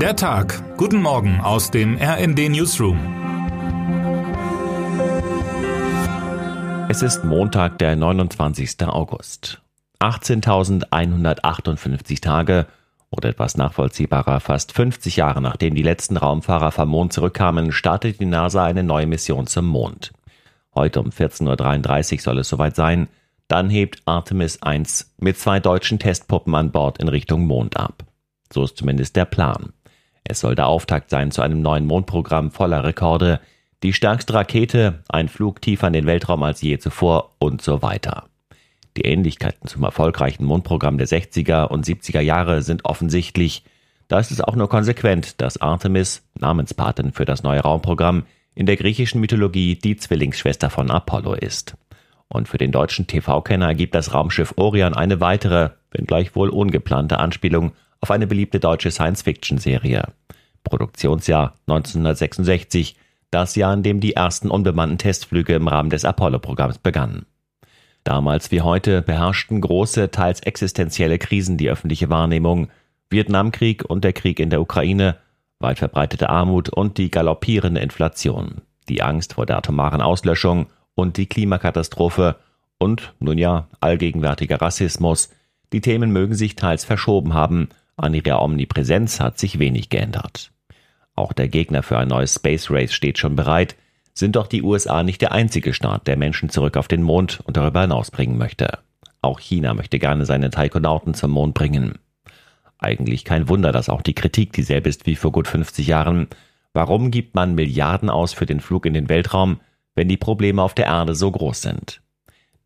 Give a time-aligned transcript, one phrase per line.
[0.00, 0.62] Der Tag.
[0.76, 2.98] Guten Morgen aus dem RND Newsroom.
[6.90, 8.82] Es ist Montag, der 29.
[8.82, 9.62] August.
[10.00, 12.66] 18.158 Tage
[13.08, 18.26] oder etwas nachvollziehbarer, fast 50 Jahre nachdem die letzten Raumfahrer vom Mond zurückkamen, startet die
[18.26, 20.12] NASA eine neue Mission zum Mond.
[20.74, 23.08] Heute um 14.33 Uhr soll es soweit sein.
[23.48, 28.04] Dann hebt Artemis 1 mit zwei deutschen Testpuppen an Bord in Richtung Mond ab.
[28.52, 29.72] So ist zumindest der Plan.
[30.28, 33.40] Es soll der Auftakt sein zu einem neuen Mondprogramm voller Rekorde,
[33.82, 38.24] die stärkste Rakete, ein Flug tiefer in den Weltraum als je zuvor und so weiter.
[38.96, 43.62] Die Ähnlichkeiten zum erfolgreichen Mondprogramm der 60er und 70er Jahre sind offensichtlich.
[44.08, 48.76] Da ist es auch nur konsequent, dass Artemis, Namenspatin für das neue Raumprogramm, in der
[48.76, 51.76] griechischen Mythologie die Zwillingsschwester von Apollo ist.
[52.28, 57.72] Und für den deutschen TV-Kenner gibt das Raumschiff Orion eine weitere, wenngleich wohl ungeplante Anspielung
[58.00, 60.12] auf eine beliebte deutsche Science-Fiction-Serie.
[60.64, 62.96] Produktionsjahr 1966,
[63.30, 67.26] das Jahr, in dem die ersten unbemannten Testflüge im Rahmen des Apollo-Programms begannen.
[68.04, 72.68] Damals wie heute beherrschten große, teils existenzielle Krisen die öffentliche Wahrnehmung.
[73.10, 75.16] Vietnamkrieg und der Krieg in der Ukraine,
[75.58, 81.26] weit verbreitete Armut und die galoppierende Inflation, die Angst vor der atomaren Auslöschung und die
[81.26, 82.36] Klimakatastrophe
[82.78, 85.30] und, nun ja, allgegenwärtiger Rassismus.
[85.72, 90.52] Die Themen mögen sich teils verschoben haben, an ihrer Omnipräsenz hat sich wenig geändert.
[91.14, 93.76] Auch der Gegner für ein neues Space Race steht schon bereit,
[94.12, 97.56] sind doch die USA nicht der einzige Staat, der Menschen zurück auf den Mond und
[97.56, 98.78] darüber hinaus bringen möchte.
[99.22, 101.98] Auch China möchte gerne seine Taikonauten zum Mond bringen.
[102.78, 106.28] Eigentlich kein Wunder, dass auch die Kritik dieselbe ist wie vor gut 50 Jahren.
[106.72, 109.60] Warum gibt man Milliarden aus für den Flug in den Weltraum,
[109.94, 112.02] wenn die Probleme auf der Erde so groß sind?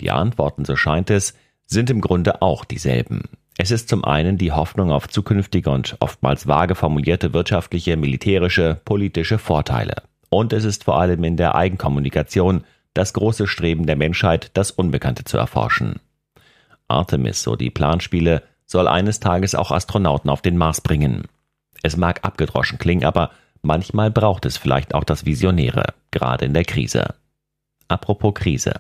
[0.01, 1.35] Die Antworten, so scheint es,
[1.67, 3.23] sind im Grunde auch dieselben.
[3.63, 9.37] Es ist zum einen die Hoffnung auf zukünftige und oftmals vage formulierte wirtschaftliche, militärische, politische
[9.37, 9.97] Vorteile.
[10.31, 15.25] Und es ist vor allem in der Eigenkommunikation das große Streben der Menschheit, das Unbekannte
[15.25, 16.01] zu erforschen.
[16.89, 21.25] Artemis, so die Planspiele, soll eines Tages auch Astronauten auf den Mars bringen.
[21.83, 23.29] Es mag abgedroschen klingen, aber
[23.61, 27.15] manchmal braucht es vielleicht auch das Visionäre, gerade in der Krise.
[27.89, 28.73] Apropos Krise.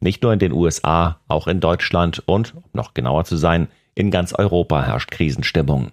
[0.00, 4.12] Nicht nur in den USA, auch in Deutschland und, um noch genauer zu sein, in
[4.12, 5.90] ganz Europa herrscht Krisenstimmung.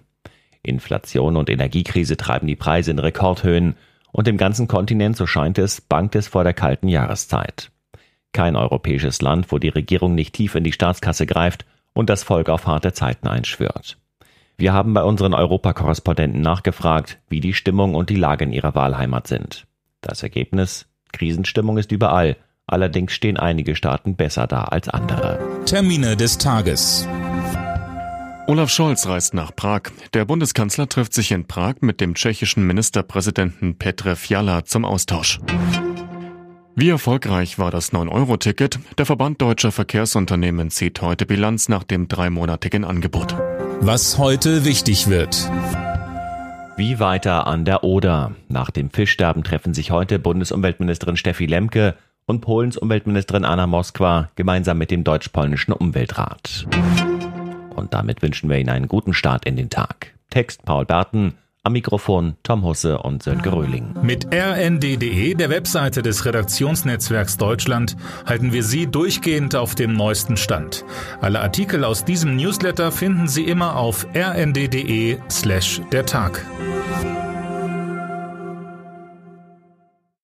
[0.62, 3.74] Inflation und Energiekrise treiben die Preise in Rekordhöhen
[4.12, 7.72] und im ganzen Kontinent, so scheint es, bangt es vor der kalten Jahreszeit.
[8.32, 12.48] Kein europäisches Land, wo die Regierung nicht tief in die Staatskasse greift und das Volk
[12.48, 13.96] auf harte Zeiten einschwört.
[14.56, 19.26] Wir haben bei unseren Europakorrespondenten nachgefragt, wie die Stimmung und die Lage in ihrer Wahlheimat
[19.26, 19.66] sind.
[20.00, 20.86] Das Ergebnis?
[21.12, 22.36] Krisenstimmung ist überall,
[22.66, 25.38] allerdings stehen einige Staaten besser da als andere.
[25.64, 27.08] Termine des Tages.
[28.46, 29.84] Olaf Scholz reist nach Prag.
[30.12, 35.40] Der Bundeskanzler trifft sich in Prag mit dem tschechischen Ministerpräsidenten Petr Fiala zum Austausch.
[36.76, 38.78] Wie erfolgreich war das 9-Euro-Ticket?
[38.98, 43.34] Der Verband deutscher Verkehrsunternehmen zieht heute Bilanz nach dem dreimonatigen Angebot.
[43.80, 45.50] Was heute wichtig wird.
[46.76, 48.32] Wie weiter an der Oder?
[48.48, 51.94] Nach dem Fischsterben treffen sich heute Bundesumweltministerin Steffi Lemke
[52.26, 56.66] und Polens Umweltministerin Anna Moskwa gemeinsam mit dem deutsch-polnischen Umweltrat.
[57.74, 60.14] Und damit wünschen wir Ihnen einen guten Start in den Tag.
[60.30, 63.94] Text Paul Berten, am Mikrofon Tom Husse und Sönke Röhling.
[64.02, 67.96] Mit rnd.de, der Webseite des Redaktionsnetzwerks Deutschland,
[68.26, 70.84] halten wir Sie durchgehend auf dem neuesten Stand.
[71.20, 76.44] Alle Artikel aus diesem Newsletter finden Sie immer auf rnd.de slash der Tag.